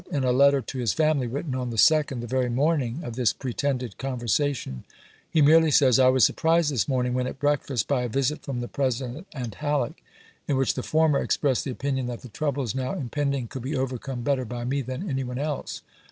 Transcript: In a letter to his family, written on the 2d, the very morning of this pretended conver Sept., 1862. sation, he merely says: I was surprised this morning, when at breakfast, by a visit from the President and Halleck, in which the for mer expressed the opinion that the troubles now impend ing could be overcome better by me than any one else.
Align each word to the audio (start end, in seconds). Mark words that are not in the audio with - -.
In 0.11 0.23
a 0.23 0.31
letter 0.31 0.61
to 0.61 0.79
his 0.79 0.93
family, 0.93 1.27
written 1.27 1.53
on 1.53 1.69
the 1.69 1.75
2d, 1.75 2.21
the 2.21 2.25
very 2.25 2.49
morning 2.49 3.01
of 3.03 3.15
this 3.15 3.33
pretended 3.33 3.99
conver 3.99 4.23
Sept., 4.23 4.65
1862. 4.65 4.71
sation, 4.73 4.83
he 5.29 5.41
merely 5.43 5.69
says: 5.69 5.99
I 5.99 6.07
was 6.07 6.23
surprised 6.23 6.71
this 6.71 6.87
morning, 6.87 7.13
when 7.13 7.27
at 7.27 7.37
breakfast, 7.37 7.87
by 7.87 8.01
a 8.01 8.09
visit 8.09 8.41
from 8.41 8.61
the 8.61 8.67
President 8.67 9.27
and 9.31 9.53
Halleck, 9.53 10.03
in 10.47 10.57
which 10.57 10.73
the 10.73 10.81
for 10.81 11.07
mer 11.07 11.21
expressed 11.21 11.65
the 11.65 11.69
opinion 11.71 12.07
that 12.07 12.21
the 12.23 12.29
troubles 12.29 12.73
now 12.73 12.93
impend 12.93 13.35
ing 13.35 13.45
could 13.47 13.61
be 13.61 13.77
overcome 13.77 14.23
better 14.23 14.43
by 14.43 14.63
me 14.65 14.81
than 14.81 15.07
any 15.07 15.23
one 15.23 15.37
else. 15.37 15.83